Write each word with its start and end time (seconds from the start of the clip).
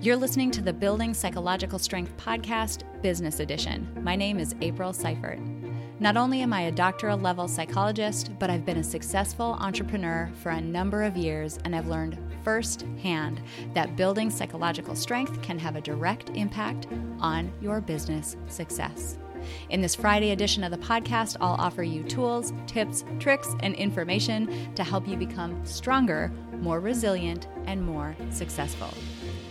You're 0.00 0.16
listening 0.16 0.52
to 0.52 0.62
the 0.62 0.72
Building 0.72 1.12
Psychological 1.12 1.76
Strength 1.76 2.16
podcast, 2.18 2.84
Business 3.02 3.40
Edition. 3.40 3.88
My 4.00 4.14
name 4.14 4.38
is 4.38 4.54
April 4.60 4.92
Seifert. 4.92 5.40
Not 5.98 6.16
only 6.16 6.40
am 6.40 6.52
I 6.52 6.62
a 6.62 6.70
doctoral 6.70 7.18
level 7.18 7.48
psychologist, 7.48 8.30
but 8.38 8.48
I've 8.48 8.64
been 8.64 8.76
a 8.76 8.84
successful 8.84 9.56
entrepreneur 9.58 10.30
for 10.40 10.50
a 10.50 10.60
number 10.60 11.02
of 11.02 11.16
years 11.16 11.58
and 11.64 11.74
I've 11.74 11.88
learned 11.88 12.16
firsthand 12.44 13.42
that 13.74 13.96
building 13.96 14.30
psychological 14.30 14.94
strength 14.94 15.42
can 15.42 15.58
have 15.58 15.74
a 15.74 15.80
direct 15.80 16.30
impact 16.30 16.86
on 17.18 17.50
your 17.60 17.80
business 17.80 18.36
success. 18.46 19.18
In 19.70 19.80
this 19.80 19.94
Friday 19.94 20.30
edition 20.30 20.64
of 20.64 20.70
the 20.70 20.78
podcast, 20.78 21.36
I'll 21.40 21.54
offer 21.54 21.82
you 21.82 22.02
tools, 22.02 22.52
tips, 22.66 23.04
tricks, 23.18 23.48
and 23.60 23.74
information 23.74 24.74
to 24.74 24.84
help 24.84 25.06
you 25.06 25.16
become 25.16 25.64
stronger, 25.64 26.32
more 26.60 26.80
resilient, 26.80 27.48
and 27.66 27.82
more 27.82 28.16
successful. 28.30 28.92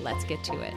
Let's 0.01 0.23
get 0.25 0.43
to 0.45 0.59
it. 0.61 0.73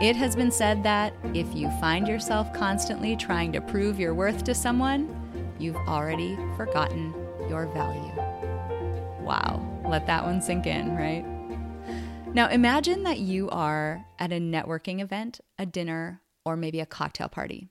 It 0.00 0.16
has 0.16 0.34
been 0.34 0.50
said 0.50 0.82
that 0.82 1.12
if 1.34 1.54
you 1.54 1.70
find 1.80 2.08
yourself 2.08 2.52
constantly 2.54 3.16
trying 3.16 3.52
to 3.52 3.60
prove 3.60 4.00
your 4.00 4.14
worth 4.14 4.44
to 4.44 4.54
someone, 4.54 5.14
you've 5.58 5.76
already 5.76 6.36
forgotten 6.56 7.14
your 7.48 7.66
value. 7.66 8.12
Wow, 9.20 9.62
let 9.86 10.06
that 10.06 10.24
one 10.24 10.40
sink 10.40 10.66
in, 10.66 10.96
right? 10.96 11.24
Now 12.32 12.48
imagine 12.48 13.02
that 13.02 13.18
you 13.18 13.50
are 13.50 14.06
at 14.18 14.32
a 14.32 14.40
networking 14.40 15.00
event, 15.00 15.40
a 15.58 15.66
dinner, 15.66 16.22
or 16.44 16.56
maybe 16.56 16.80
a 16.80 16.86
cocktail 16.86 17.28
party. 17.28 17.68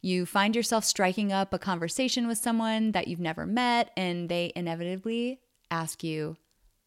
You 0.00 0.26
find 0.26 0.56
yourself 0.56 0.84
striking 0.84 1.32
up 1.32 1.52
a 1.52 1.58
conversation 1.58 2.26
with 2.26 2.38
someone 2.38 2.92
that 2.92 3.08
you've 3.08 3.20
never 3.20 3.46
met, 3.46 3.90
and 3.96 4.28
they 4.28 4.52
inevitably 4.56 5.40
ask 5.70 6.02
you 6.02 6.36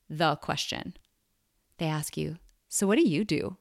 the 0.09 0.35
question. 0.37 0.95
They 1.77 1.87
ask 1.87 2.17
you, 2.17 2.37
So, 2.67 2.87
what 2.87 2.97
do 2.97 3.07
you 3.07 3.23
do? 3.23 3.57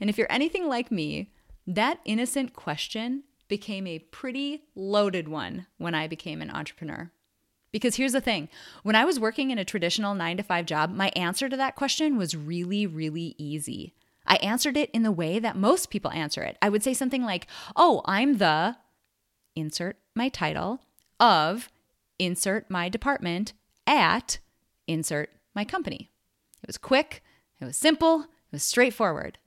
And 0.00 0.08
if 0.08 0.16
you're 0.16 0.30
anything 0.30 0.66
like 0.68 0.90
me, 0.90 1.32
that 1.66 2.00
innocent 2.04 2.54
question 2.54 3.24
became 3.48 3.86
a 3.86 3.98
pretty 3.98 4.62
loaded 4.74 5.28
one 5.28 5.66
when 5.76 5.94
I 5.94 6.06
became 6.06 6.40
an 6.40 6.50
entrepreneur. 6.50 7.12
Because 7.72 7.96
here's 7.96 8.12
the 8.12 8.20
thing 8.20 8.48
when 8.82 8.96
I 8.96 9.04
was 9.04 9.20
working 9.20 9.50
in 9.50 9.58
a 9.58 9.64
traditional 9.64 10.14
nine 10.14 10.36
to 10.38 10.42
five 10.42 10.66
job, 10.66 10.90
my 10.90 11.08
answer 11.14 11.48
to 11.48 11.56
that 11.56 11.76
question 11.76 12.16
was 12.16 12.36
really, 12.36 12.86
really 12.86 13.34
easy. 13.38 13.94
I 14.26 14.36
answered 14.36 14.76
it 14.76 14.90
in 14.90 15.02
the 15.02 15.12
way 15.12 15.38
that 15.38 15.56
most 15.56 15.90
people 15.90 16.10
answer 16.10 16.42
it. 16.42 16.56
I 16.62 16.68
would 16.68 16.82
say 16.82 16.94
something 16.94 17.24
like, 17.24 17.46
Oh, 17.76 18.02
I'm 18.04 18.38
the 18.38 18.76
insert 19.56 19.96
my 20.14 20.28
title 20.28 20.80
of 21.18 21.68
insert 22.18 22.70
my 22.70 22.88
department 22.88 23.52
at 23.86 24.38
insert 24.86 25.30
my 25.54 25.64
company. 25.64 26.10
It 26.62 26.66
was 26.66 26.78
quick, 26.78 27.22
it 27.60 27.64
was 27.64 27.76
simple, 27.76 28.22
it 28.22 28.52
was 28.52 28.62
straightforward. 28.62 29.38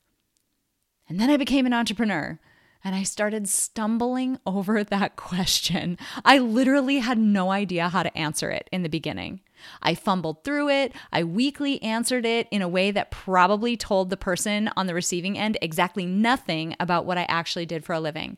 And 1.08 1.20
then 1.20 1.30
I 1.30 1.38
became 1.38 1.66
an 1.66 1.74
entrepreneur 1.74 2.40
and 2.84 2.96
I 2.96 3.04
started 3.04 3.48
stumbling 3.48 4.40
over 4.46 4.84
that 4.84 5.16
question. 5.16 5.98
I 6.26 6.38
literally 6.38 7.00
had 7.00 7.18
no 7.18 7.52
idea 7.52 7.90
how 7.90 8.04
to 8.04 8.18
answer 8.18 8.52
it 8.52 8.70
in 8.72 8.84
the 8.84 8.90
beginning. 8.90 9.42
I 9.82 9.96
fumbled 9.96 10.44
through 10.44 10.70
it. 10.70 10.94
I 11.12 11.24
weakly 11.24 11.82
answered 11.82 12.26
it 12.26 12.48
in 12.52 12.62
a 12.62 12.68
way 12.68 12.92
that 12.92 13.12
probably 13.12 13.78
told 13.78 14.10
the 14.10 14.18
person 14.18 14.70
on 14.76 14.88
the 14.88 14.94
receiving 14.94 15.38
end 15.38 15.58
exactly 15.62 16.06
nothing 16.06 16.76
about 16.80 17.06
what 17.06 17.18
I 17.18 17.24
actually 17.30 17.66
did 17.66 17.86
for 17.86 17.94
a 17.94 18.00
living. 18.00 18.38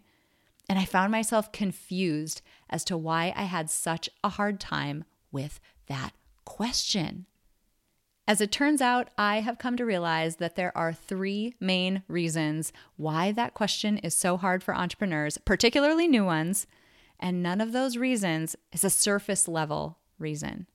And 0.70 0.78
I 0.78 0.86
found 0.86 1.12
myself 1.12 1.52
confused 1.52 2.42
as 2.70 2.84
to 2.86 2.98
why 2.98 3.34
I 3.36 3.44
had 3.44 3.70
such 3.70 4.10
a 4.24 4.30
hard 4.30 4.60
time 4.60 5.04
with 5.32 5.60
that 5.88 6.12
question. 6.44 7.26
As 8.28 8.42
it 8.42 8.52
turns 8.52 8.82
out, 8.82 9.10
I 9.20 9.42
have 9.42 9.60
come 9.60 9.78
to 9.78 9.86
realize 9.86 10.38
that 10.38 10.56
there 10.56 10.76
are 10.76 10.94
three 10.94 11.54
main 11.60 12.02
reasons 12.08 12.74
why 12.96 13.32
that 13.32 13.54
question 13.54 14.00
is 14.00 14.16
so 14.16 14.36
hard 14.36 14.64
for 14.64 14.76
entrepreneurs, 14.76 15.38
particularly 15.38 16.08
new 16.08 16.26
ones, 16.26 16.66
and 17.20 17.44
none 17.44 17.62
of 17.62 17.72
those 17.72 17.98
reasons 17.98 18.56
is 18.72 18.84
a 18.84 18.90
surface 18.90 19.48
level 19.48 20.00
reason. 20.18 20.66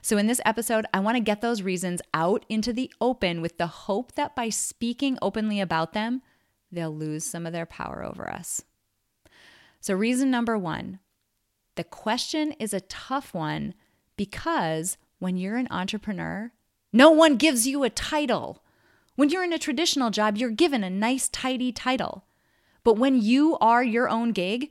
So, 0.00 0.16
in 0.16 0.28
this 0.28 0.40
episode, 0.44 0.86
I 0.94 1.00
want 1.00 1.16
to 1.16 1.22
get 1.22 1.40
those 1.40 1.62
reasons 1.62 2.00
out 2.14 2.46
into 2.48 2.72
the 2.72 2.92
open 3.00 3.40
with 3.40 3.58
the 3.58 3.66
hope 3.66 4.12
that 4.12 4.36
by 4.36 4.48
speaking 4.48 5.18
openly 5.20 5.60
about 5.60 5.92
them, 5.92 6.22
they'll 6.70 6.94
lose 6.94 7.24
some 7.24 7.46
of 7.46 7.52
their 7.52 7.66
power 7.66 8.04
over 8.04 8.30
us. 8.30 8.62
So, 9.80 9.94
reason 9.94 10.30
number 10.30 10.56
one 10.56 11.00
the 11.74 11.84
question 11.84 12.52
is 12.60 12.72
a 12.72 12.80
tough 12.80 13.34
one 13.34 13.74
because 14.16 14.98
when 15.18 15.36
you're 15.36 15.56
an 15.56 15.68
entrepreneur, 15.70 16.52
no 16.92 17.10
one 17.10 17.36
gives 17.36 17.66
you 17.66 17.82
a 17.82 17.90
title. 17.90 18.62
When 19.16 19.30
you're 19.30 19.44
in 19.44 19.52
a 19.52 19.58
traditional 19.58 20.10
job, 20.10 20.36
you're 20.36 20.50
given 20.50 20.84
a 20.84 20.90
nice, 20.90 21.28
tidy 21.28 21.72
title. 21.72 22.24
But 22.84 22.98
when 22.98 23.20
you 23.20 23.56
are 23.60 23.82
your 23.82 24.08
own 24.08 24.32
gig, 24.32 24.70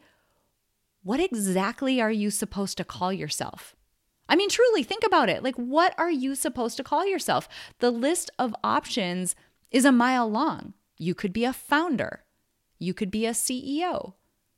what 1.04 1.20
exactly 1.20 2.00
are 2.00 2.12
you 2.12 2.30
supposed 2.30 2.78
to 2.78 2.84
call 2.84 3.12
yourself? 3.12 3.76
I 4.30 4.36
mean, 4.36 4.50
truly, 4.50 4.84
think 4.84 5.04
about 5.06 5.30
it. 5.30 5.44
Like, 5.44 5.56
what 5.56 5.94
are 5.98 6.12
you 6.12 6.36
supposed 6.36 6.78
to 6.78 6.84
call 6.84 7.06
yourself? 7.06 7.50
The 7.80 7.92
list 7.92 8.30
of 8.38 8.56
options 8.64 9.36
is 9.72 9.84
a 9.84 9.92
mile 9.92 10.30
long. 10.30 10.74
You 10.98 11.16
could 11.16 11.34
be 11.34 11.46
a 11.46 11.53
founder, 11.53 12.24
you 12.78 12.94
could 12.94 13.09
be 13.09 13.26
a 13.26 13.32
CEO, 13.32 14.14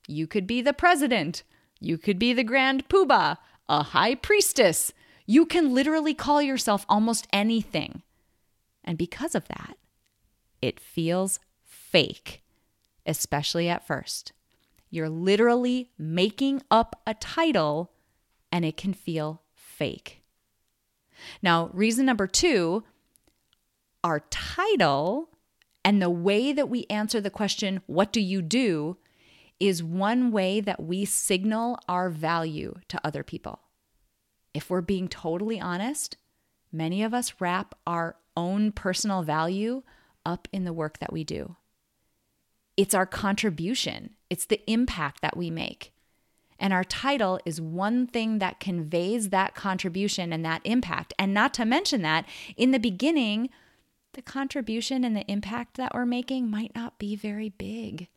you 0.07 0.27
could 0.27 0.45
be 0.45 0.61
the 0.61 0.73
president, 0.73 1.43
you 1.79 1.97
could 1.97 2.19
be 2.19 2.33
the 2.33 2.43
grand 2.43 2.89
poobah, 2.89 3.37
a 3.69 3.83
high 3.83 4.15
priestess. 4.15 4.91
You 5.25 5.45
can 5.45 5.73
literally 5.73 6.13
call 6.13 6.41
yourself 6.41 6.85
almost 6.89 7.27
anything. 7.31 8.03
And 8.83 8.97
because 8.97 9.35
of 9.35 9.47
that, 9.47 9.77
it 10.61 10.79
feels 10.79 11.39
fake, 11.63 12.43
especially 13.05 13.69
at 13.69 13.87
first. 13.87 14.33
You're 14.89 15.09
literally 15.09 15.89
making 15.97 16.61
up 16.69 17.01
a 17.07 17.13
title 17.13 17.91
and 18.51 18.63
it 18.63 18.77
can 18.77 18.93
feel 18.93 19.41
fake. 19.55 20.23
Now, 21.41 21.69
reason 21.73 22.05
number 22.05 22.27
two 22.27 22.83
our 24.03 24.19
title 24.29 25.29
and 25.85 26.01
the 26.01 26.09
way 26.09 26.51
that 26.51 26.69
we 26.69 26.85
answer 26.89 27.21
the 27.21 27.29
question, 27.29 27.81
What 27.87 28.11
do 28.11 28.19
you 28.21 28.41
do? 28.41 28.97
is 29.59 29.81
one 29.81 30.31
way 30.31 30.59
that 30.59 30.83
we 30.83 31.05
signal 31.05 31.79
our 31.87 32.09
value 32.09 32.75
to 32.89 32.99
other 33.05 33.23
people 33.23 33.61
if 34.53 34.69
we're 34.69 34.81
being 34.81 35.07
totally 35.07 35.59
honest, 35.59 36.17
many 36.71 37.03
of 37.03 37.13
us 37.13 37.35
wrap 37.39 37.75
our 37.85 38.15
own 38.35 38.71
personal 38.71 39.23
value 39.23 39.83
up 40.25 40.47
in 40.51 40.63
the 40.63 40.73
work 40.73 40.99
that 40.99 41.13
we 41.13 41.23
do. 41.23 41.55
It's 42.75 42.95
our 42.95 43.05
contribution, 43.05 44.11
it's 44.29 44.45
the 44.45 44.61
impact 44.69 45.21
that 45.21 45.37
we 45.37 45.51
make. 45.51 45.91
And 46.59 46.71
our 46.71 46.83
title 46.83 47.39
is 47.45 47.59
one 47.59 48.07
thing 48.07 48.39
that 48.39 48.59
conveys 48.59 49.29
that 49.29 49.53
contribution 49.53 50.31
and 50.31 50.45
that 50.45 50.61
impact. 50.63 51.13
And 51.19 51.33
not 51.33 51.53
to 51.55 51.65
mention 51.65 52.03
that 52.03 52.25
in 52.55 52.71
the 52.71 52.79
beginning, 52.79 53.49
the 54.13 54.21
contribution 54.21 55.03
and 55.03 55.15
the 55.15 55.29
impact 55.29 55.75
that 55.75 55.93
we're 55.93 56.05
making 56.05 56.49
might 56.49 56.73
not 56.75 56.99
be 56.99 57.15
very 57.15 57.49
big. 57.49 58.07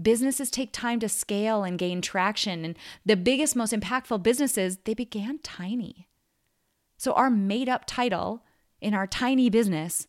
Businesses 0.00 0.50
take 0.50 0.72
time 0.72 1.00
to 1.00 1.08
scale 1.08 1.64
and 1.64 1.78
gain 1.78 2.00
traction, 2.00 2.64
and 2.64 2.76
the 3.04 3.16
biggest, 3.16 3.56
most 3.56 3.72
impactful 3.72 4.22
businesses, 4.22 4.78
they 4.84 4.94
began 4.94 5.38
tiny. 5.38 6.08
So, 6.96 7.12
our 7.12 7.30
made 7.30 7.68
up 7.68 7.84
title 7.86 8.44
in 8.80 8.94
our 8.94 9.06
tiny 9.06 9.50
business 9.50 10.06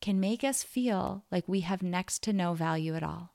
can 0.00 0.20
make 0.20 0.42
us 0.42 0.62
feel 0.62 1.24
like 1.30 1.48
we 1.48 1.60
have 1.60 1.82
next 1.82 2.22
to 2.24 2.32
no 2.32 2.54
value 2.54 2.94
at 2.94 3.02
all. 3.02 3.34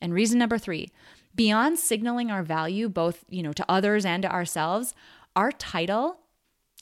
And 0.00 0.12
reason 0.12 0.38
number 0.38 0.58
three, 0.58 0.90
beyond 1.34 1.78
signaling 1.78 2.30
our 2.30 2.42
value 2.42 2.88
both, 2.88 3.24
you 3.28 3.42
know, 3.42 3.52
to 3.52 3.64
others 3.68 4.04
and 4.04 4.22
to 4.22 4.30
ourselves, 4.30 4.94
our 5.34 5.52
title, 5.52 6.18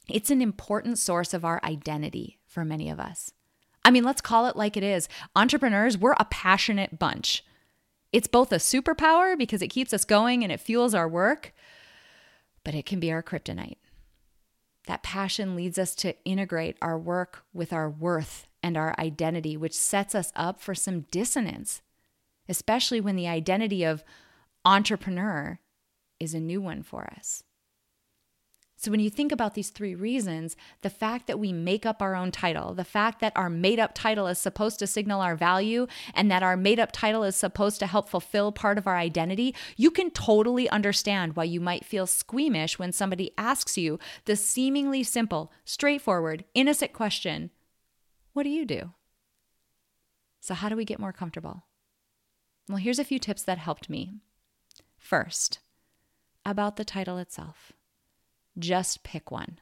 it's 0.08 0.30
an 0.30 0.40
important 0.40 0.98
source 0.98 1.34
of 1.34 1.44
our 1.44 1.60
identity 1.62 2.38
for 2.46 2.64
many 2.64 2.88
of 2.90 2.98
us. 2.98 3.32
I 3.84 3.90
mean, 3.90 4.04
let's 4.04 4.20
call 4.20 4.46
it 4.46 4.56
like 4.56 4.76
it 4.76 4.82
is. 4.82 5.08
Entrepreneurs, 5.36 5.96
we're 5.96 6.16
a 6.18 6.26
passionate 6.26 6.98
bunch. 6.98 7.44
It's 8.12 8.28
both 8.28 8.52
a 8.52 8.56
superpower 8.56 9.36
because 9.36 9.62
it 9.62 9.68
keeps 9.68 9.92
us 9.92 10.04
going 10.04 10.42
and 10.42 10.52
it 10.52 10.60
fuels 10.60 10.94
our 10.94 11.08
work, 11.08 11.52
but 12.64 12.74
it 12.74 12.86
can 12.86 13.00
be 13.00 13.12
our 13.12 13.22
kryptonite. 13.22 13.78
That 14.86 15.02
passion 15.02 15.56
leads 15.56 15.78
us 15.78 15.94
to 15.96 16.14
integrate 16.24 16.76
our 16.80 16.98
work 16.98 17.44
with 17.52 17.72
our 17.72 17.90
worth 17.90 18.46
and 18.62 18.76
our 18.76 18.94
identity, 18.98 19.56
which 19.56 19.74
sets 19.74 20.14
us 20.14 20.32
up 20.36 20.60
for 20.60 20.74
some 20.74 21.02
dissonance, 21.10 21.82
especially 22.48 23.00
when 23.00 23.16
the 23.16 23.28
identity 23.28 23.84
of 23.84 24.04
entrepreneur 24.64 25.58
is 26.18 26.34
a 26.34 26.40
new 26.40 26.60
one 26.60 26.82
for 26.82 27.12
us. 27.16 27.42
So, 28.78 28.90
when 28.90 29.00
you 29.00 29.08
think 29.08 29.32
about 29.32 29.54
these 29.54 29.70
three 29.70 29.94
reasons, 29.94 30.54
the 30.82 30.90
fact 30.90 31.26
that 31.26 31.38
we 31.38 31.50
make 31.50 31.86
up 31.86 32.02
our 32.02 32.14
own 32.14 32.30
title, 32.30 32.74
the 32.74 32.84
fact 32.84 33.20
that 33.20 33.32
our 33.34 33.48
made 33.48 33.80
up 33.80 33.92
title 33.94 34.26
is 34.26 34.38
supposed 34.38 34.78
to 34.80 34.86
signal 34.86 35.22
our 35.22 35.34
value, 35.34 35.86
and 36.12 36.30
that 36.30 36.42
our 36.42 36.58
made 36.58 36.78
up 36.78 36.92
title 36.92 37.24
is 37.24 37.34
supposed 37.34 37.78
to 37.78 37.86
help 37.86 38.06
fulfill 38.06 38.52
part 38.52 38.76
of 38.76 38.86
our 38.86 38.96
identity, 38.96 39.54
you 39.78 39.90
can 39.90 40.10
totally 40.10 40.68
understand 40.68 41.36
why 41.36 41.44
you 41.44 41.58
might 41.58 41.86
feel 41.86 42.06
squeamish 42.06 42.78
when 42.78 42.92
somebody 42.92 43.30
asks 43.38 43.78
you 43.78 43.98
the 44.26 44.36
seemingly 44.36 45.02
simple, 45.02 45.50
straightforward, 45.64 46.44
innocent 46.54 46.92
question 46.92 47.50
What 48.34 48.42
do 48.42 48.50
you 48.50 48.66
do? 48.66 48.92
So, 50.40 50.52
how 50.52 50.68
do 50.68 50.76
we 50.76 50.84
get 50.84 51.00
more 51.00 51.14
comfortable? 51.14 51.64
Well, 52.68 52.76
here's 52.76 52.98
a 52.98 53.04
few 53.04 53.18
tips 53.18 53.42
that 53.44 53.56
helped 53.56 53.88
me. 53.88 54.12
First, 54.98 55.60
about 56.44 56.76
the 56.76 56.84
title 56.84 57.16
itself. 57.16 57.72
Just 58.58 59.02
pick 59.02 59.30
one. 59.30 59.58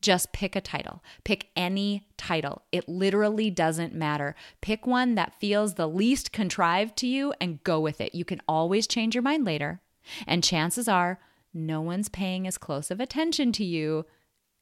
Just 0.00 0.32
pick 0.32 0.56
a 0.56 0.60
title. 0.60 1.02
Pick 1.22 1.50
any 1.54 2.08
title. 2.16 2.62
It 2.72 2.88
literally 2.88 3.50
doesn't 3.50 3.94
matter. 3.94 4.34
Pick 4.60 4.86
one 4.86 5.14
that 5.14 5.38
feels 5.38 5.74
the 5.74 5.88
least 5.88 6.32
contrived 6.32 6.96
to 6.98 7.06
you 7.06 7.32
and 7.40 7.62
go 7.62 7.78
with 7.78 8.00
it. 8.00 8.14
You 8.14 8.24
can 8.24 8.42
always 8.48 8.88
change 8.88 9.14
your 9.14 9.22
mind 9.22 9.44
later. 9.44 9.80
And 10.26 10.42
chances 10.42 10.88
are, 10.88 11.20
no 11.54 11.80
one's 11.80 12.08
paying 12.08 12.46
as 12.48 12.58
close 12.58 12.90
of 12.90 12.98
attention 12.98 13.52
to 13.52 13.64
you 13.64 14.06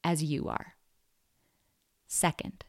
as 0.03 0.23
you 0.23 0.47
are. 0.47 0.75
Second, 2.05 2.65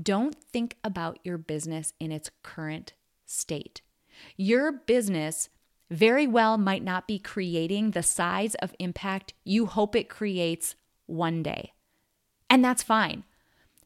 don't 0.00 0.36
think 0.36 0.76
about 0.84 1.18
your 1.24 1.38
business 1.38 1.92
in 1.98 2.12
its 2.12 2.30
current 2.44 2.92
state. 3.26 3.80
Your 4.36 4.70
business 4.70 5.48
very 5.90 6.26
well 6.26 6.58
might 6.58 6.84
not 6.84 7.06
be 7.06 7.18
creating 7.18 7.90
the 7.90 8.02
size 8.02 8.54
of 8.56 8.74
impact 8.78 9.34
you 9.44 9.66
hope 9.66 9.96
it 9.96 10.08
creates 10.08 10.74
one 11.06 11.42
day. 11.42 11.72
And 12.50 12.64
that's 12.64 12.82
fine. 12.82 13.24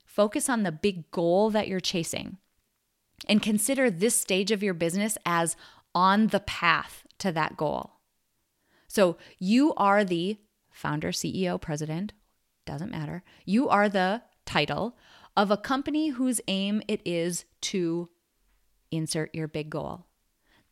Focus 0.05 0.49
on 0.49 0.63
the 0.63 0.73
big 0.73 1.11
goal 1.11 1.51
that 1.51 1.69
you're 1.69 1.81
chasing 1.81 2.39
and 3.29 3.43
consider 3.43 3.91
this 3.91 4.19
stage 4.19 4.51
of 4.51 4.63
your 4.63 4.75
business 4.75 5.17
as 5.25 5.57
on 5.95 6.29
the 6.29 6.41
path 6.41 7.05
to 7.19 7.33
that 7.33 7.57
goal. 7.57 7.93
So 8.89 9.17
you 9.39 9.73
are 9.75 10.05
the 10.05 10.39
founder, 10.71 11.13
CEO, 11.13 11.61
president, 11.61 12.13
doesn't 12.67 12.91
matter. 12.91 13.23
You 13.45 13.69
are 13.69 13.89
the 13.89 14.23
title 14.45 14.97
of 15.37 15.51
a 15.51 15.57
company 15.57 16.09
whose 16.09 16.41
aim 16.49 16.83
it 16.89 17.01
is 17.05 17.45
to 17.63 18.09
insert 18.91 19.35
your 19.35 19.49
big 19.49 19.71
goal. 19.71 20.07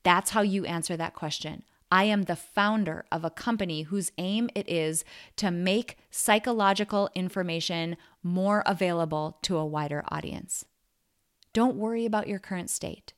That's 0.02 0.30
how 0.30 0.42
you 0.42 0.64
answer 0.64 0.96
that 0.96 1.14
question. 1.14 1.64
I 1.92 2.04
am 2.04 2.22
the 2.22 2.36
founder 2.36 3.04
of 3.10 3.24
a 3.24 3.30
company 3.30 3.82
whose 3.82 4.12
aim 4.16 4.48
it 4.54 4.68
is 4.68 5.04
to 5.36 5.50
make 5.50 5.98
psychological 6.10 7.10
information 7.14 7.96
more 8.22 8.62
available 8.64 9.38
to 9.42 9.56
a 9.56 9.66
wider 9.66 10.04
audience. 10.08 10.64
Don't 11.52 11.76
worry 11.76 12.06
about 12.06 12.28
your 12.28 12.38
current 12.38 12.70
state. 12.70 13.12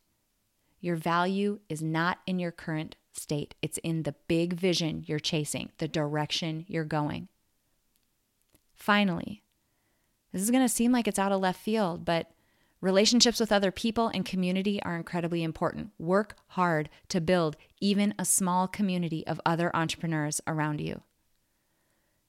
Your 0.81 0.97
value 0.97 1.61
is 1.69 1.83
not 1.83 2.21
in 2.27 2.39
your 2.39 2.51
current 2.51 2.97
state, 3.13 3.55
it's 3.61 3.79
in 3.79 4.05
the 4.05 4.15
big 4.27 4.55
vision 4.55 5.05
you're 5.07 5.19
chasing, 5.19 5.71
the 5.77 5.87
direction 5.87 6.65
you're 6.67 6.85
going. 6.85 7.29
Finally, 8.75 9.43
this 10.33 10.41
is 10.41 10.51
going 10.51 10.65
to 10.65 10.69
seem 10.69 10.93
like 10.93 11.07
it's 11.07 11.19
out 11.19 11.31
of 11.31 11.43
left 11.43 11.61
field, 11.61 12.07
but 12.07 12.31
relationships 12.83 13.41
with 13.41 13.53
other 13.53 13.71
people 13.71 14.11
and 14.13 14.27
community 14.27 14.83
are 14.83 14.97
incredibly 14.97 15.43
important. 15.43 15.91
Work 15.99 16.37
hard 16.49 16.91
to 17.09 17.21
build 17.21 17.57
even 17.81 18.13
a 18.19 18.27
small 18.27 18.69
community 18.69 19.27
of 19.27 19.41
other 19.47 19.75
entrepreneurs 19.75 20.43
around 20.47 20.81
you. 20.81 21.01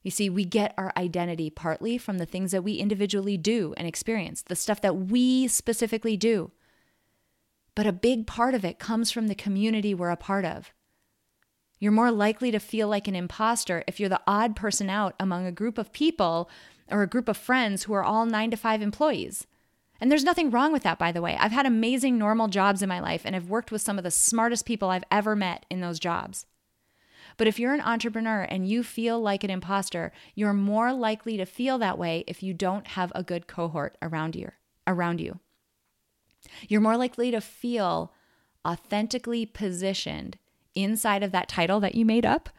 You 0.03 0.11
see, 0.11 0.29
we 0.29 0.45
get 0.45 0.73
our 0.77 0.93
identity 0.95 1.49
partly 1.49 1.97
from 1.97 2.19
the 2.19 2.25
things 2.25 2.51
that 2.51 2.63
we 2.63 2.75
individually 2.75 3.35
do 3.35 3.73
and 3.77 3.87
experience, 3.87 4.43
the 4.43 4.55
stuff 4.55 4.79
that 4.81 4.95
we 4.95 5.47
specifically 5.47 6.15
do. 6.15 6.51
But 7.73 7.87
a 7.87 7.93
big 7.93 8.27
part 8.27 8.53
of 8.53 8.63
it 8.63 8.79
comes 8.79 9.11
from 9.11 9.27
the 9.27 9.35
community 9.35 9.93
we're 9.95 10.09
a 10.09 10.17
part 10.17 10.45
of. 10.45 10.71
You're 11.79 11.91
more 11.91 12.11
likely 12.11 12.51
to 12.51 12.59
feel 12.59 12.87
like 12.87 13.07
an 13.07 13.15
imposter 13.15 13.83
if 13.87 13.99
you're 13.99 14.09
the 14.09 14.21
odd 14.27 14.55
person 14.55 14.89
out 14.89 15.15
among 15.19 15.47
a 15.47 15.51
group 15.51 15.77
of 15.77 15.91
people 15.91 16.49
or 16.91 17.01
a 17.01 17.07
group 17.07 17.27
of 17.27 17.37
friends 17.37 17.83
who 17.83 17.93
are 17.93 18.03
all 18.03 18.25
nine 18.25 18.51
to 18.51 18.57
five 18.57 18.81
employees. 18.81 19.47
And 20.03 20.11
there's 20.11 20.25
nothing 20.25 20.51
wrong 20.51 20.73
with 20.73 20.83
that, 20.83 20.99
by 20.99 21.13
the 21.13 21.21
way. 21.21 21.37
I've 21.39 21.53
had 21.53 21.65
amazing 21.65 22.17
normal 22.17 22.49
jobs 22.49 22.81
in 22.81 22.89
my 22.89 22.99
life 22.99 23.21
and 23.23 23.37
I've 23.37 23.47
worked 23.47 23.71
with 23.71 23.81
some 23.81 23.97
of 23.97 24.03
the 24.03 24.11
smartest 24.11 24.65
people 24.65 24.89
I've 24.89 25.05
ever 25.09 25.33
met 25.33 25.65
in 25.69 25.79
those 25.79 25.97
jobs. 25.97 26.45
But 27.37 27.47
if 27.47 27.57
you're 27.57 27.73
an 27.73 27.79
entrepreneur 27.79 28.41
and 28.41 28.67
you 28.67 28.83
feel 28.83 29.21
like 29.21 29.45
an 29.45 29.49
imposter, 29.49 30.11
you're 30.35 30.51
more 30.51 30.91
likely 30.91 31.37
to 31.37 31.45
feel 31.45 31.77
that 31.77 31.97
way 31.97 32.25
if 32.27 32.43
you 32.43 32.53
don't 32.53 32.85
have 32.85 33.13
a 33.15 33.23
good 33.23 33.47
cohort 33.47 33.97
around 34.01 34.35
you. 34.35 34.51
Around 34.85 35.21
you. 35.21 35.39
You're 36.67 36.81
more 36.81 36.97
likely 36.97 37.31
to 37.31 37.39
feel 37.39 38.11
authentically 38.67 39.45
positioned 39.45 40.37
inside 40.75 41.23
of 41.23 41.31
that 41.31 41.47
title 41.47 41.79
that 41.79 41.95
you 41.95 42.03
made 42.03 42.25
up 42.25 42.49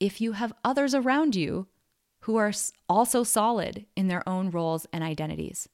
if 0.00 0.20
you 0.20 0.32
have 0.32 0.52
others 0.64 0.92
around 0.92 1.36
you 1.36 1.68
who 2.22 2.34
are 2.34 2.52
also 2.88 3.22
solid 3.22 3.86
in 3.94 4.08
their 4.08 4.28
own 4.28 4.50
roles 4.50 4.88
and 4.92 5.04
identities 5.04 5.68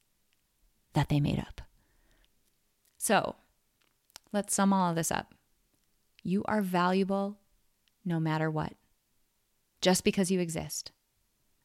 that 0.93 1.09
they 1.09 1.19
made 1.19 1.39
up. 1.39 1.61
So 2.97 3.35
let's 4.31 4.53
sum 4.53 4.73
all 4.73 4.89
of 4.89 4.95
this 4.95 5.11
up. 5.11 5.33
You 6.23 6.43
are 6.45 6.61
valuable 6.61 7.37
no 8.05 8.19
matter 8.19 8.49
what, 8.49 8.73
just 9.81 10.03
because 10.03 10.31
you 10.31 10.39
exist. 10.39 10.91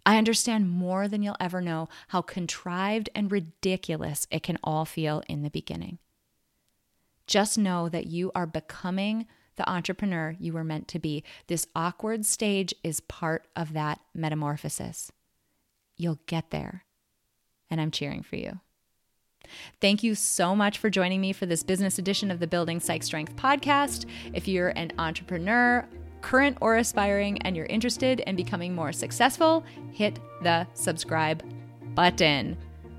I 0.04 0.18
understand 0.18 0.70
more 0.70 1.08
than 1.08 1.22
you'll 1.22 1.36
ever 1.40 1.60
know 1.60 1.88
how 2.08 2.22
contrived 2.22 3.10
and 3.14 3.30
ridiculous 3.30 4.26
it 4.30 4.42
can 4.42 4.58
all 4.62 4.84
feel 4.84 5.22
in 5.28 5.42
the 5.42 5.50
beginning. 5.50 5.98
Just 7.26 7.58
know 7.58 7.88
that 7.88 8.06
you 8.06 8.30
are 8.34 8.46
becoming 8.46 9.26
the 9.56 9.68
entrepreneur 9.68 10.36
you 10.38 10.52
were 10.52 10.62
meant 10.62 10.86
to 10.88 10.98
be. 10.98 11.24
This 11.48 11.66
awkward 11.74 12.24
stage 12.24 12.72
is 12.84 13.00
part 13.00 13.46
of 13.56 13.72
that 13.72 14.00
metamorphosis. 14.14 15.10
You'll 15.96 16.20
get 16.26 16.50
there, 16.50 16.84
and 17.68 17.80
I'm 17.80 17.90
cheering 17.90 18.22
for 18.22 18.36
you. 18.36 18.60
Thank 19.80 20.02
you 20.02 20.14
so 20.14 20.54
much 20.54 20.78
for 20.78 20.90
joining 20.90 21.20
me 21.20 21.32
for 21.32 21.46
this 21.46 21.62
business 21.62 21.98
edition 21.98 22.30
of 22.30 22.40
the 22.40 22.46
Building 22.46 22.80
Psych 22.80 23.02
Strength 23.02 23.36
podcast. 23.36 24.06
If 24.32 24.48
you're 24.48 24.70
an 24.70 24.92
entrepreneur, 24.98 25.86
current 26.22 26.58
or 26.60 26.76
aspiring, 26.76 27.40
and 27.42 27.56
you're 27.56 27.66
interested 27.66 28.20
in 28.20 28.36
becoming 28.36 28.74
more 28.74 28.92
successful, 28.92 29.64
hit 29.92 30.18
the 30.42 30.66
subscribe 30.74 31.42
button. 31.94 32.56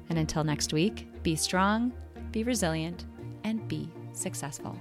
And 0.10 0.18
until 0.18 0.44
next 0.44 0.72
week, 0.74 1.08
be 1.24 1.36
strong, 1.36 1.92
be 2.32 2.44
resilient, 2.44 3.06
and 3.44 3.68
be 3.68 3.90
successful. 4.14 4.80